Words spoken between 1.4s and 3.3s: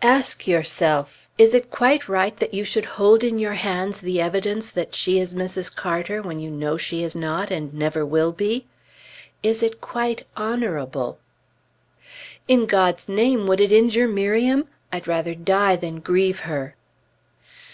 it quite right that you should hold